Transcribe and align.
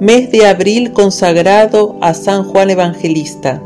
mes 0.00 0.30
de 0.30 0.46
abril 0.46 0.92
consagrado 0.92 1.96
a 2.02 2.12
San 2.12 2.44
Juan 2.44 2.68
Evangelista. 2.68 3.62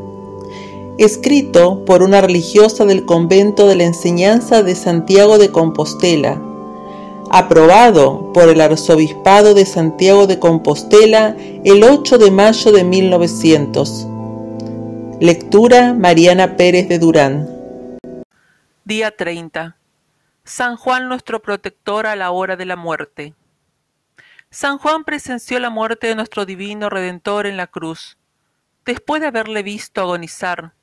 Escrito 0.97 1.85
por 1.85 2.03
una 2.03 2.21
religiosa 2.21 2.85
del 2.85 3.05
convento 3.05 3.67
de 3.67 3.75
la 3.75 3.85
enseñanza 3.85 4.63
de 4.63 4.77
Santiago 4.77 5.39
de 5.39 5.51
Compostela. 5.51 6.41
Aprobado 7.31 8.33
por 8.33 8.49
el 8.49 8.61
Arzobispado 8.61 9.55
de 9.55 9.67
Santiago 9.67 10.27
de 10.29 10.39
Compostela 10.39 11.37
el 11.65 11.83
8 11.83 12.19
de 12.19 12.31
mayo 12.31 12.71
de 12.71 12.85
1900. 12.85 14.07
Lectura 15.21 15.95
Mariana 15.95 16.57
Pérez 16.57 16.89
de 16.89 16.99
Durán. 16.99 17.49
Día 18.85 19.11
30. 19.17 19.77
San 20.45 20.77
Juan 20.77 21.09
nuestro 21.09 21.43
protector 21.43 22.07
a 22.07 22.15
la 22.15 22.31
hora 22.31 22.57
de 22.57 22.67
la 22.67 22.77
muerte. 22.77 23.35
San 24.53 24.79
Juan 24.79 25.05
presenció 25.05 25.61
la 25.61 25.71
muerte 25.71 26.09
de 26.09 26.17
nuestro 26.17 26.45
divino 26.45 26.91
Redentor 26.91 27.47
en 27.47 27.57
la 27.57 27.69
cruz. 27.69 28.19
Después 28.85 29.21
de 29.21 29.29
haberle 29.29 29.63
visto 29.63 30.01
agonizar, 30.01 30.75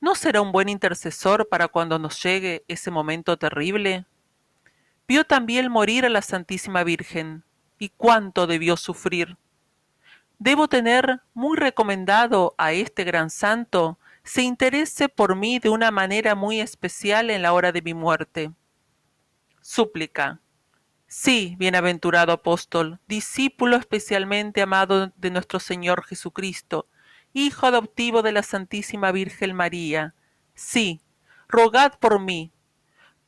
¿no 0.00 0.14
será 0.14 0.40
un 0.40 0.52
buen 0.52 0.68
intercesor 0.68 1.48
para 1.48 1.66
cuando 1.66 1.98
nos 1.98 2.22
llegue 2.22 2.64
ese 2.68 2.92
momento 2.92 3.36
terrible? 3.36 4.06
Vio 5.08 5.24
también 5.24 5.70
morir 5.70 6.06
a 6.06 6.10
la 6.10 6.22
Santísima 6.22 6.84
Virgen, 6.84 7.42
y 7.78 7.88
cuánto 7.88 8.46
debió 8.46 8.76
sufrir. 8.76 9.36
Debo 10.38 10.68
tener 10.68 11.20
muy 11.34 11.56
recomendado 11.56 12.54
a 12.56 12.72
este 12.72 13.02
gran 13.02 13.30
santo 13.30 13.98
se 14.22 14.42
interese 14.42 15.08
por 15.08 15.34
mí 15.34 15.58
de 15.58 15.70
una 15.70 15.90
manera 15.90 16.34
muy 16.34 16.60
especial 16.60 17.30
en 17.30 17.42
la 17.42 17.52
hora 17.54 17.72
de 17.72 17.80
mi 17.80 17.94
muerte. 17.94 18.52
Súplica. 19.62 20.38
Sí, 21.10 21.56
bienaventurado 21.58 22.32
apóstol, 22.32 23.00
discípulo 23.08 23.78
especialmente 23.78 24.60
amado 24.60 25.10
de 25.16 25.30
nuestro 25.30 25.58
Señor 25.58 26.04
Jesucristo, 26.04 26.86
Hijo 27.32 27.66
adoptivo 27.66 28.20
de 28.20 28.32
la 28.32 28.42
Santísima 28.42 29.10
Virgen 29.10 29.54
María. 29.54 30.14
Sí, 30.54 31.00
rogad 31.48 31.94
por 31.98 32.20
mí. 32.20 32.52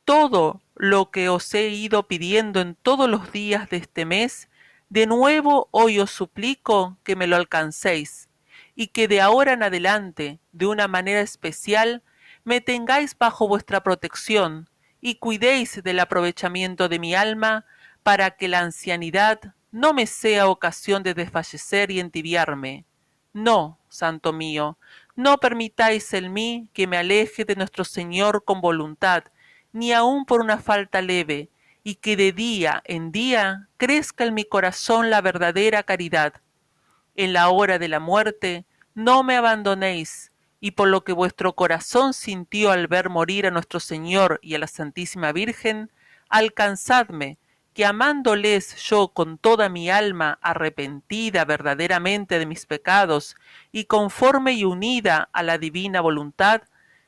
Todo 0.05 0.61
lo 0.75 1.09
que 1.09 1.29
os 1.29 1.51
he 1.55 1.69
ido 1.69 2.07
pidiendo 2.07 2.61
en 2.61 2.75
todos 2.75 3.09
los 3.09 3.31
días 3.31 3.67
de 3.71 3.77
este 3.77 4.05
mes, 4.05 4.49
de 4.89 5.07
nuevo 5.07 5.67
hoy 5.71 5.99
os 5.99 6.11
suplico 6.11 6.99
que 7.03 7.15
me 7.15 7.25
lo 7.25 7.35
alcancéis, 7.35 8.29
y 8.75 8.87
que 8.87 9.07
de 9.07 9.21
ahora 9.21 9.53
en 9.53 9.63
adelante, 9.63 10.39
de 10.51 10.67
una 10.67 10.87
manera 10.87 11.21
especial, 11.21 12.03
me 12.43 12.61
tengáis 12.61 13.17
bajo 13.17 13.47
vuestra 13.47 13.81
protección, 13.81 14.69
y 15.01 15.15
cuidéis 15.15 15.83
del 15.83 15.99
aprovechamiento 15.99 16.87
de 16.87 16.99
mi 16.99 17.15
alma, 17.15 17.65
para 18.03 18.31
que 18.31 18.47
la 18.47 18.59
ancianidad 18.59 19.53
no 19.71 19.93
me 19.93 20.07
sea 20.07 20.47
ocasión 20.47 21.03
de 21.03 21.13
desfallecer 21.13 21.91
y 21.91 21.99
entibiarme. 21.99 22.85
No, 23.33 23.79
santo 23.89 24.33
mío, 24.33 24.77
no 25.15 25.37
permitáis 25.37 26.13
en 26.13 26.33
mí 26.33 26.69
que 26.73 26.87
me 26.87 26.97
aleje 26.97 27.45
de 27.45 27.55
nuestro 27.55 27.83
Señor 27.83 28.43
con 28.43 28.61
voluntad, 28.61 29.23
ni 29.71 29.93
aun 29.93 30.25
por 30.25 30.41
una 30.41 30.57
falta 30.57 31.01
leve, 31.01 31.49
y 31.83 31.95
que 31.95 32.15
de 32.15 32.31
día 32.31 32.83
en 32.85 33.11
día 33.11 33.69
crezca 33.77 34.25
en 34.25 34.33
mi 34.33 34.45
corazón 34.45 35.09
la 35.09 35.21
verdadera 35.21 35.83
caridad. 35.83 36.33
En 37.15 37.33
la 37.33 37.49
hora 37.49 37.79
de 37.79 37.87
la 37.87 37.99
muerte, 37.99 38.65
no 38.93 39.23
me 39.23 39.35
abandonéis, 39.35 40.30
y 40.61 40.71
por 40.71 40.87
lo 40.87 41.03
que 41.03 41.11
vuestro 41.11 41.53
corazón 41.53 42.13
sintió 42.13 42.71
al 42.71 42.87
ver 42.87 43.09
morir 43.09 43.47
a 43.47 43.51
nuestro 43.51 43.79
Señor 43.79 44.39
y 44.43 44.53
a 44.53 44.59
la 44.59 44.67
Santísima 44.67 45.31
Virgen, 45.31 45.91
alcanzadme, 46.29 47.39
que 47.73 47.85
amándoles 47.85 48.75
yo 48.83 49.07
con 49.07 49.37
toda 49.37 49.69
mi 49.69 49.89
alma, 49.89 50.37
arrepentida 50.41 51.45
verdaderamente 51.45 52.37
de 52.37 52.45
mis 52.45 52.67
pecados, 52.67 53.35
y 53.71 53.85
conforme 53.85 54.53
y 54.53 54.63
unida 54.63 55.29
a 55.33 55.41
la 55.41 55.57
divina 55.57 55.99
voluntad, 55.99 56.61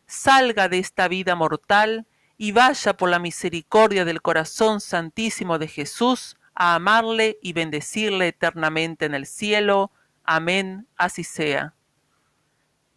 salga 0.08 0.68
de 0.68 0.80
esta 0.80 1.08
vida 1.08 1.36
mortal 1.36 2.08
y 2.38 2.54
vaya 2.54 2.98
por 2.98 3.10
la 3.10 3.20
misericordia 3.20 4.04
del 4.04 4.22
corazón 4.22 4.82
santísimo 4.82 5.60
de 5.60 5.68
Jesús 5.68 6.38
a 6.56 6.76
amarle 6.76 7.38
y 7.42 7.54
bendecirle 7.54 8.30
eternamente 8.30 9.06
en 9.06 9.14
el 9.14 9.28
cielo. 9.28 9.92
Amén, 10.24 10.88
así 10.98 11.24
sea. 11.24 11.76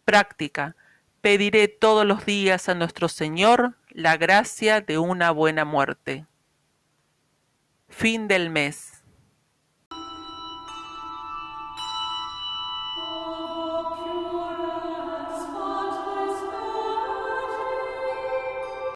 Práctica. 0.07 0.77
Pediré 1.19 1.67
todos 1.67 2.05
los 2.05 2.25
días 2.25 2.69
a 2.69 2.75
nuestro 2.75 3.09
Señor 3.09 3.75
la 3.89 4.15
gracia 4.15 4.79
de 4.79 4.97
una 4.97 5.31
buena 5.31 5.65
muerte. 5.65 6.25
Fin 7.89 8.29
del 8.29 8.49
mes. 8.49 8.96